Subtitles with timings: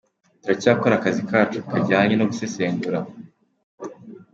[0.41, 2.97] Turacyakora akazi kacu kajyanye no gusesengura.